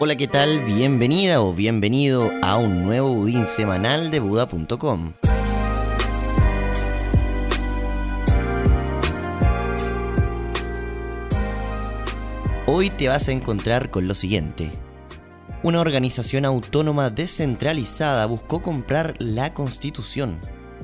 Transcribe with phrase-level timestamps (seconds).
[0.00, 0.60] Hola, ¿qué tal?
[0.60, 5.12] Bienvenida o bienvenido a un nuevo budín semanal de Buda.com.
[12.66, 14.70] Hoy te vas a encontrar con lo siguiente.
[15.64, 20.38] Una organización autónoma descentralizada buscó comprar la constitución.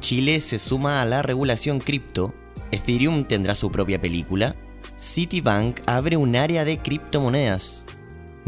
[0.00, 2.34] Chile se suma a la regulación cripto.
[2.72, 4.54] Ethereum tendrá su propia película.
[4.98, 7.86] Citibank abre un área de criptomonedas.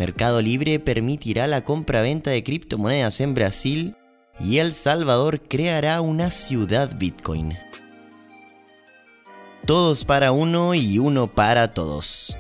[0.01, 3.97] Mercado Libre permitirá la compra-venta de criptomonedas en Brasil.
[4.43, 7.55] Y El Salvador creará una ciudad Bitcoin.
[9.67, 12.39] Todos para uno y uno para todos.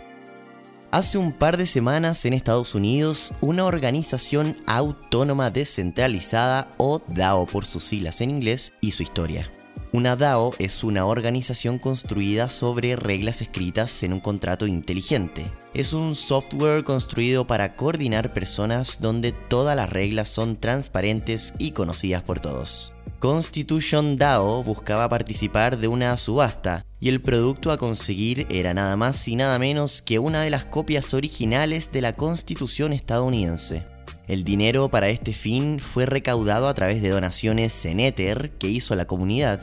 [0.91, 7.67] Hace un par de semanas en Estados Unidos, una organización autónoma descentralizada o DAO por
[7.67, 9.51] sus siglas en inglés y su historia.
[9.93, 15.51] Una DAO es una organización construida sobre reglas escritas en un contrato inteligente.
[15.75, 22.23] Es un software construido para coordinar personas donde todas las reglas son transparentes y conocidas
[22.23, 22.93] por todos.
[23.19, 29.27] Constitution DAO buscaba participar de una subasta y el producto a conseguir era nada más
[29.27, 33.85] y nada menos que una de las copias originales de la Constitución estadounidense.
[34.31, 38.95] El dinero para este fin fue recaudado a través de donaciones en Ether que hizo
[38.95, 39.61] la comunidad.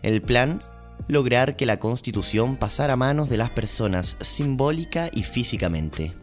[0.00, 0.58] El plan,
[1.06, 6.14] lograr que la Constitución pasara a manos de las personas simbólica y físicamente.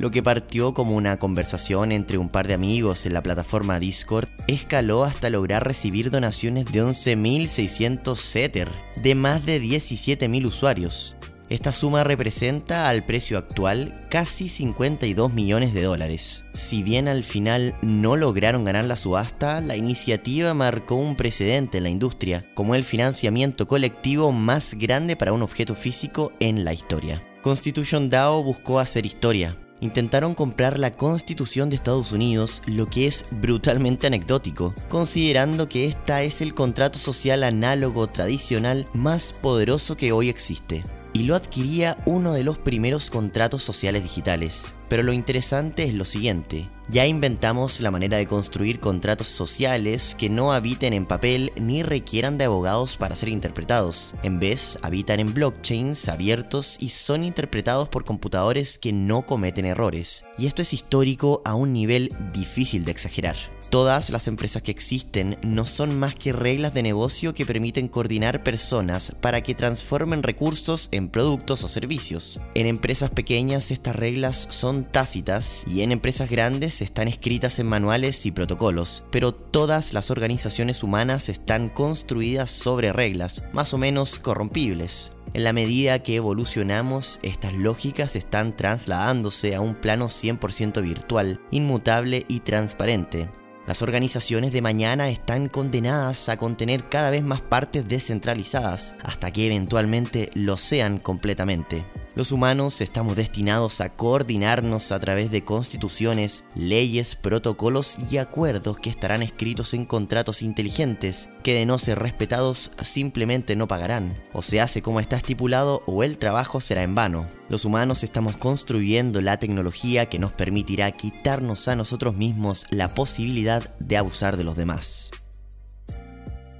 [0.00, 4.28] Lo que partió como una conversación entre un par de amigos en la plataforma Discord
[4.48, 11.14] escaló hasta lograr recibir donaciones de 11.600 Ether de más de 17.000 usuarios.
[11.50, 16.46] Esta suma representa al precio actual casi 52 millones de dólares.
[16.54, 21.84] Si bien al final no lograron ganar la subasta, la iniciativa marcó un precedente en
[21.84, 27.22] la industria como el financiamiento colectivo más grande para un objeto físico en la historia.
[27.42, 33.26] Constitution DAO buscó hacer historia, intentaron comprar la Constitución de Estados Unidos, lo que es
[33.30, 40.30] brutalmente anecdótico, considerando que esta es el contrato social análogo tradicional más poderoso que hoy
[40.30, 40.82] existe.
[41.14, 44.74] Y lo adquiría uno de los primeros contratos sociales digitales.
[44.88, 50.28] Pero lo interesante es lo siguiente, ya inventamos la manera de construir contratos sociales que
[50.28, 54.14] no habiten en papel ni requieran de abogados para ser interpretados.
[54.22, 60.26] En vez, habitan en blockchains abiertos y son interpretados por computadores que no cometen errores.
[60.36, 63.36] Y esto es histórico a un nivel difícil de exagerar.
[63.74, 68.44] Todas las empresas que existen no son más que reglas de negocio que permiten coordinar
[68.44, 72.40] personas para que transformen recursos en productos o servicios.
[72.54, 78.26] En empresas pequeñas estas reglas son tácitas y en empresas grandes están escritas en manuales
[78.26, 85.10] y protocolos, pero todas las organizaciones humanas están construidas sobre reglas más o menos corrompibles.
[85.32, 92.24] En la medida que evolucionamos, estas lógicas están trasladándose a un plano 100% virtual, inmutable
[92.28, 93.28] y transparente.
[93.66, 99.46] Las organizaciones de mañana están condenadas a contener cada vez más partes descentralizadas, hasta que
[99.46, 101.86] eventualmente lo sean completamente.
[102.16, 108.88] Los humanos estamos destinados a coordinarnos a través de constituciones, leyes, protocolos y acuerdos que
[108.88, 114.14] estarán escritos en contratos inteligentes, que de no ser respetados simplemente no pagarán.
[114.32, 117.26] O se hace como está estipulado o el trabajo será en vano.
[117.48, 123.76] Los humanos estamos construyendo la tecnología que nos permitirá quitarnos a nosotros mismos la posibilidad
[123.80, 125.10] de abusar de los demás.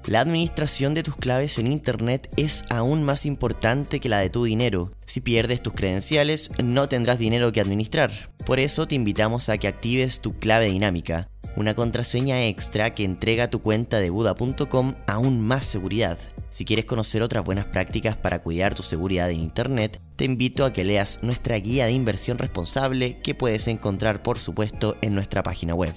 [0.07, 4.45] La administración de tus claves en Internet es aún más importante que la de tu
[4.45, 4.91] dinero.
[5.07, 8.11] Si pierdes tus credenciales, no tendrás dinero que administrar.
[8.45, 13.49] Por eso te invitamos a que actives tu clave dinámica, una contraseña extra que entrega
[13.49, 16.19] tu cuenta de Buda.com aún más seguridad.
[16.51, 20.73] Si quieres conocer otras buenas prácticas para cuidar tu seguridad en Internet, te invito a
[20.75, 25.75] que leas nuestra guía de inversión responsable que puedes encontrar por supuesto en nuestra página
[25.75, 25.95] web.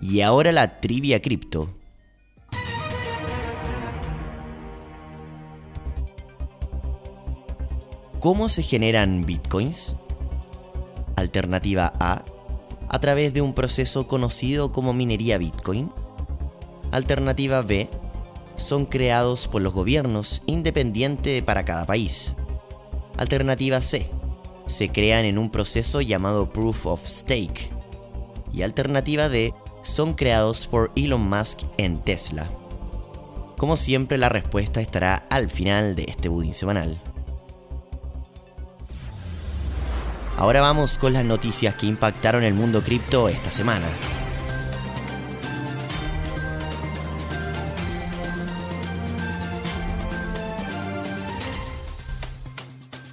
[0.00, 1.70] Y ahora la trivia cripto.
[8.24, 9.96] ¿Cómo se generan bitcoins?
[11.14, 12.24] Alternativa A.
[12.88, 15.92] A través de un proceso conocido como minería bitcoin.
[16.90, 17.90] Alternativa B.
[18.56, 22.34] Son creados por los gobiernos independiente para cada país.
[23.18, 24.08] Alternativa C.
[24.66, 27.68] Se crean en un proceso llamado Proof of Stake.
[28.54, 29.52] Y alternativa D.
[29.82, 32.48] Son creados por Elon Musk en Tesla.
[33.58, 37.02] Como siempre la respuesta estará al final de este budín semanal.
[40.44, 43.86] Ahora vamos con las noticias que impactaron el mundo cripto esta semana.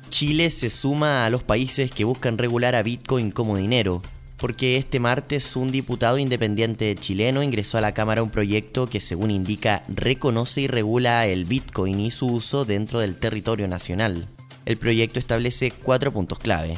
[0.09, 4.01] Chile se suma a los países que buscan regular a Bitcoin como dinero,
[4.35, 9.31] porque este martes un diputado independiente chileno ingresó a la Cámara un proyecto que según
[9.31, 14.27] indica reconoce y regula el Bitcoin y su uso dentro del territorio nacional.
[14.65, 16.77] El proyecto establece cuatro puntos clave.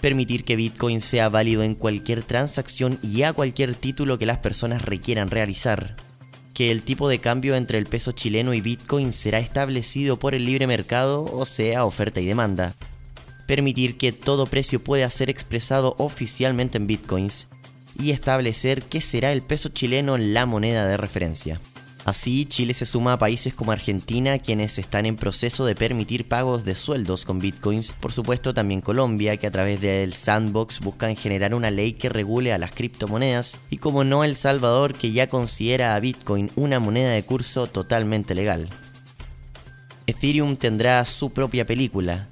[0.00, 4.82] Permitir que Bitcoin sea válido en cualquier transacción y a cualquier título que las personas
[4.82, 5.96] requieran realizar.
[6.54, 10.44] Que el tipo de cambio entre el peso chileno y Bitcoin será establecido por el
[10.44, 12.74] libre mercado, o sea, oferta y demanda
[13.50, 17.48] permitir que todo precio pueda ser expresado oficialmente en bitcoins
[17.98, 21.60] y establecer qué será el peso chileno la moneda de referencia.
[22.04, 26.64] Así, Chile se suma a países como Argentina, quienes están en proceso de permitir pagos
[26.64, 31.54] de sueldos con bitcoins, por supuesto también Colombia, que a través del sandbox buscan generar
[31.54, 35.94] una ley que regule a las criptomonedas, y como no El Salvador, que ya considera
[35.94, 38.68] a bitcoin una moneda de curso totalmente legal.
[40.06, 42.28] Ethereum tendrá su propia película,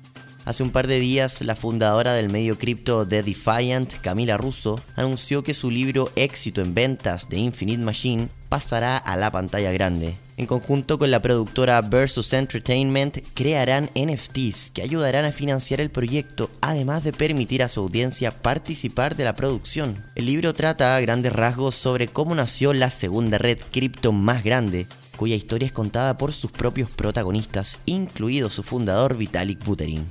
[0.48, 5.42] Hace un par de días, la fundadora del medio cripto The Defiant, Camila Russo, anunció
[5.42, 10.16] que su libro Éxito en ventas de Infinite Machine pasará a la pantalla grande.
[10.38, 16.48] En conjunto con la productora Versus Entertainment, crearán NFTs que ayudarán a financiar el proyecto,
[16.62, 20.02] además de permitir a su audiencia participar de la producción.
[20.14, 24.86] El libro trata a grandes rasgos sobre cómo nació la segunda red cripto más grande,
[25.18, 30.06] cuya historia es contada por sus propios protagonistas, incluido su fundador Vitalik Buterin.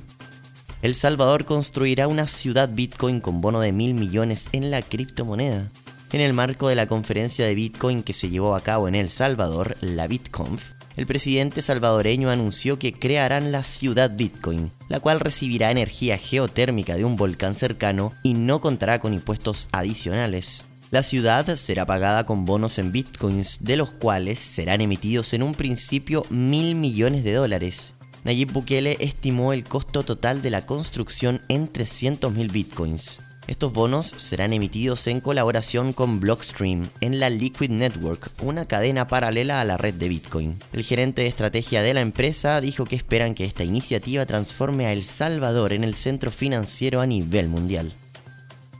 [0.84, 5.72] El Salvador construirá una ciudad Bitcoin con bono de mil millones en la criptomoneda.
[6.12, 9.10] En el marco de la conferencia de Bitcoin que se llevó a cabo en El
[9.10, 15.72] Salvador, la BitConf, el presidente salvadoreño anunció que crearán la ciudad Bitcoin, la cual recibirá
[15.72, 20.66] energía geotérmica de un volcán cercano y no contará con impuestos adicionales.
[20.92, 25.54] La ciudad será pagada con bonos en bitcoins, de los cuales serán emitidos en un
[25.54, 27.97] principio mil millones de dólares.
[28.28, 33.22] Nayib Bukele estimó el costo total de la construcción en 300.000 bitcoins.
[33.48, 39.62] Estos bonos serán emitidos en colaboración con Blockstream en la Liquid Network, una cadena paralela
[39.62, 40.60] a la red de Bitcoin.
[40.74, 44.92] El gerente de estrategia de la empresa dijo que esperan que esta iniciativa transforme a
[44.92, 47.94] El Salvador en el centro financiero a nivel mundial.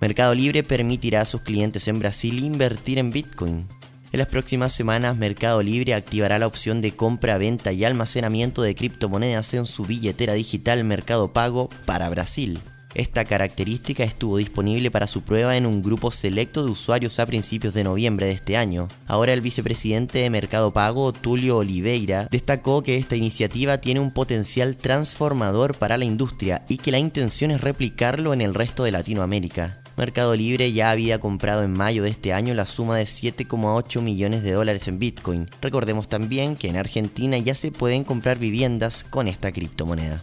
[0.02, 3.77] Mercado Libre permitirá a sus clientes en Brasil invertir en Bitcoin.
[4.14, 8.74] En las próximas semanas, Mercado Libre activará la opción de compra, venta y almacenamiento de
[8.74, 12.62] criptomonedas en su billetera digital Mercado Pago para Brasil.
[12.96, 17.74] Esta característica estuvo disponible para su prueba en un grupo selecto de usuarios a principios
[17.74, 18.88] de noviembre de este año.
[19.08, 24.78] Ahora el vicepresidente de Mercado Pago, Tulio Oliveira, destacó que esta iniciativa tiene un potencial
[24.78, 29.80] transformador para la industria y que la intención es replicarlo en el resto de Latinoamérica.
[29.98, 34.44] Mercado Libre ya había comprado en mayo de este año la suma de 7,8 millones
[34.44, 35.50] de dólares en Bitcoin.
[35.60, 40.22] Recordemos también que en Argentina ya se pueden comprar viviendas con esta criptomoneda.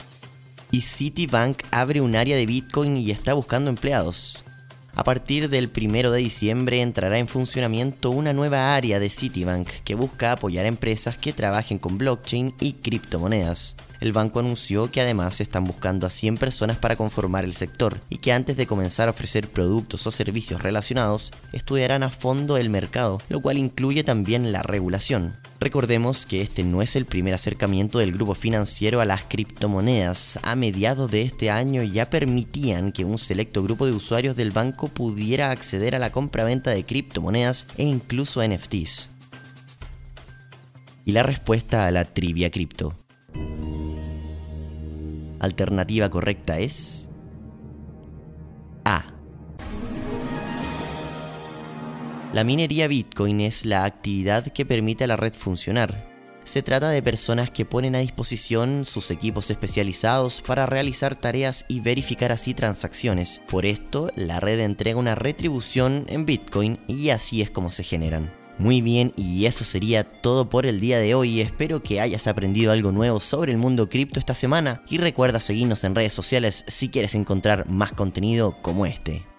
[0.70, 4.44] Y Citibank abre un área de Bitcoin y está buscando empleados.
[4.94, 9.96] A partir del 1 de diciembre entrará en funcionamiento una nueva área de Citibank que
[9.96, 13.74] busca apoyar a empresas que trabajen con blockchain y criptomonedas.
[14.04, 18.18] El banco anunció que además están buscando a 100 personas para conformar el sector y
[18.18, 23.22] que antes de comenzar a ofrecer productos o servicios relacionados, estudiarán a fondo el mercado,
[23.30, 25.38] lo cual incluye también la regulación.
[25.58, 30.38] Recordemos que este no es el primer acercamiento del grupo financiero a las criptomonedas.
[30.42, 34.88] A mediados de este año ya permitían que un selecto grupo de usuarios del banco
[34.88, 39.08] pudiera acceder a la compra-venta de criptomonedas e incluso NFTs.
[41.06, 42.94] Y la respuesta a la trivia cripto.
[45.44, 47.08] Alternativa correcta es
[48.84, 49.04] A.
[52.32, 56.12] La minería Bitcoin es la actividad que permite a la red funcionar.
[56.44, 61.80] Se trata de personas que ponen a disposición sus equipos especializados para realizar tareas y
[61.80, 63.40] verificar así transacciones.
[63.48, 68.43] Por esto, la red entrega una retribución en Bitcoin y así es como se generan.
[68.58, 71.40] Muy bien, y eso sería todo por el día de hoy.
[71.40, 75.82] Espero que hayas aprendido algo nuevo sobre el mundo cripto esta semana y recuerda seguirnos
[75.82, 79.33] en redes sociales si quieres encontrar más contenido como este.